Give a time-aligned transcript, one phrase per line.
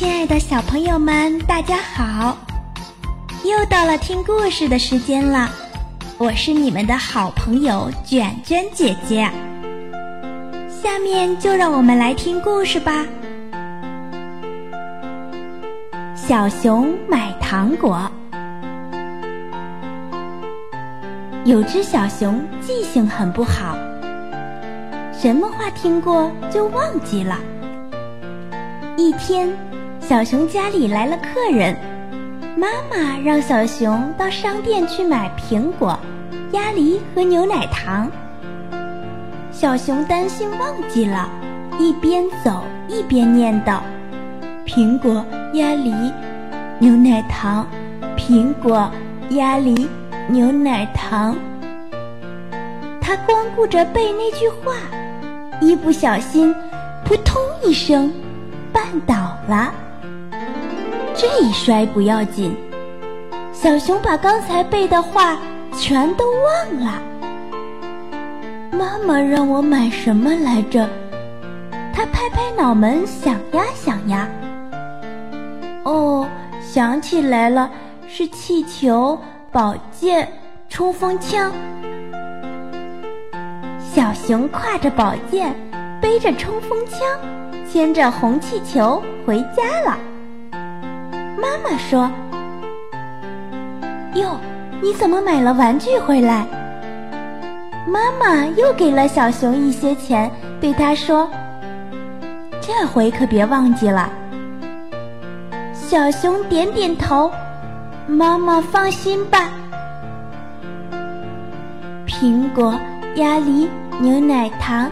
[0.00, 2.34] 亲爱的小朋友们，大家好！
[3.44, 5.50] 又到了听故事的时间了，
[6.16, 9.30] 我是你们的好朋友卷卷姐姐。
[10.70, 13.04] 下面就让我们来听故事吧。
[16.16, 18.10] 小熊买糖果。
[21.44, 23.76] 有只小熊记性很不好，
[25.12, 27.38] 什么话听过就忘记了。
[28.96, 29.54] 一天。
[30.10, 31.72] 小熊家里来了客人，
[32.56, 35.96] 妈妈让小熊到商店去买苹果、
[36.50, 38.10] 鸭梨和牛奶糖。
[39.52, 41.30] 小熊担心忘记了，
[41.78, 43.78] 一边走一边念叨
[44.66, 45.94] ：“苹果、鸭梨、
[46.80, 47.64] 牛奶糖，
[48.16, 48.90] 苹果、
[49.28, 49.88] 鸭梨、
[50.26, 51.36] 牛奶糖。”
[53.00, 54.72] 他光顾着背那句话，
[55.60, 56.52] 一不小心，
[57.04, 58.12] 扑通一声，
[58.74, 59.14] 绊倒
[59.46, 59.72] 了。
[61.20, 62.56] 这一摔不要紧，
[63.52, 65.36] 小熊把刚才背的话
[65.76, 66.98] 全都忘了。
[68.72, 70.88] 妈妈让我买什么来着？
[71.92, 74.26] 他拍拍脑门想呀想呀。
[75.84, 76.26] 哦，
[76.62, 77.70] 想起来了，
[78.08, 79.18] 是气球、
[79.52, 80.26] 宝剑、
[80.70, 81.52] 冲锋枪。
[83.92, 85.54] 小熊挎着宝剑，
[86.00, 86.98] 背着冲锋枪，
[87.70, 89.98] 牵着红气球回家了。
[91.40, 92.10] 妈妈说
[94.14, 94.38] ：“哟，
[94.82, 96.46] 你怎么买了玩具回来？”
[97.88, 100.30] 妈妈又给了小熊一些钱，
[100.60, 101.28] 对他说
[102.60, 104.10] ：“这回可别忘记了。”
[105.72, 107.30] 小熊点点头
[108.06, 109.50] ：“妈妈放心吧。”
[112.06, 112.78] 苹果、
[113.16, 113.68] 鸭梨、
[113.98, 114.90] 牛奶糖，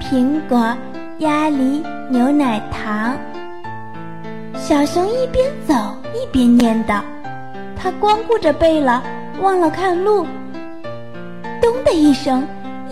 [0.00, 0.76] 苹果、
[1.18, 3.16] 鸭梨、牛奶糖。
[4.62, 5.74] 小熊一边走
[6.14, 7.00] 一边念叨，
[7.76, 9.02] 他光顾着背了，
[9.40, 10.24] 忘了看路。
[11.60, 12.46] 咚的一声，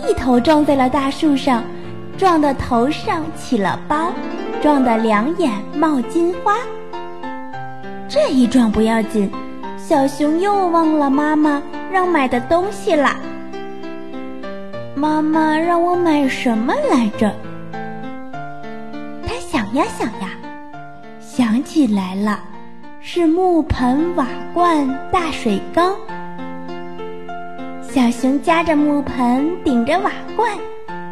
[0.05, 1.63] 一头撞在了大树上，
[2.17, 4.11] 撞得头上起了包，
[4.61, 6.57] 撞得两眼冒金花。
[8.09, 9.31] 这一撞不要紧，
[9.77, 13.15] 小熊又忘了妈妈让买的东西了。
[14.93, 17.33] 妈妈让我买什么来着？
[19.25, 20.27] 他想呀想呀。
[21.73, 22.37] 起来了，
[22.99, 25.95] 是木盆、瓦罐、大水缸。
[27.81, 30.51] 小熊夹着木盆，顶着瓦罐，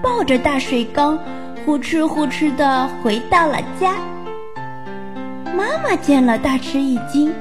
[0.04, 1.18] 抱着大水缸，
[1.66, 3.96] 呼哧呼哧的回到了家。
[5.56, 7.34] 妈妈见了大吃一惊，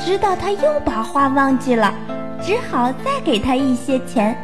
[0.00, 1.94] 知道他又把话忘记了，
[2.42, 4.36] 只好再给他一些钱，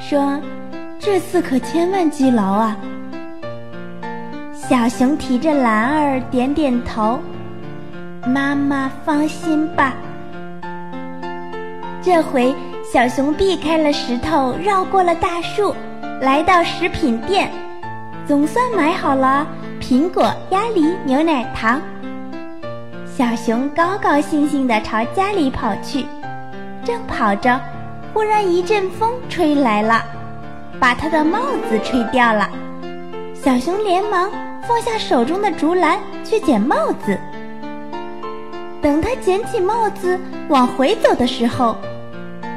[0.00, 0.36] 说
[0.98, 2.76] ：“这次可千万记牢啊。”
[4.52, 7.20] 小熊提着篮儿，点点头
[8.26, 9.94] ：“妈妈放心吧。”
[12.02, 12.54] 这回
[12.92, 15.74] 小熊避开了石头，绕过了大树，
[16.20, 17.50] 来到食品店，
[18.26, 19.46] 总算买好了
[19.80, 21.80] 苹果、鸭梨、牛奶糖。
[23.06, 26.04] 小熊高高兴兴地朝家里跑去，
[26.84, 27.60] 正跑着，
[28.12, 30.04] 忽然一阵风吹来了，
[30.78, 31.38] 把他的帽
[31.68, 32.50] 子吹掉了。
[33.34, 34.30] 小熊连忙。
[34.68, 37.16] 放下手中的竹篮去捡帽子。
[38.86, 40.16] 等他捡起帽子
[40.48, 41.76] 往回走的时候，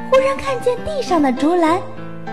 [0.08, 1.76] 忽然看见地上的竹篮，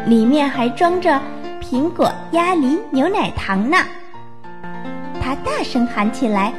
[0.05, 1.19] 里面还装着
[1.59, 3.77] 苹果、鸭梨、牛奶糖呢。
[5.19, 6.53] 他大声喊起来：“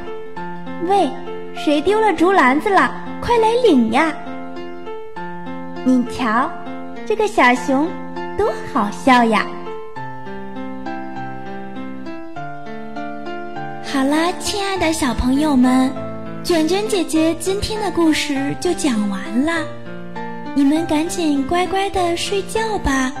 [0.89, 1.09] 喂，
[1.55, 2.93] 谁丢了竹篮子了？
[3.21, 4.13] 快来领呀！”
[5.85, 6.51] 你瞧，
[7.05, 7.87] 这个小熊
[8.37, 9.47] 多好笑呀！
[13.85, 15.89] 好啦，亲爱的小朋友们，
[16.49, 19.63] 卷卷姐姐今天的故事就讲完了，
[20.55, 23.13] 你们赶紧乖乖的睡觉吧。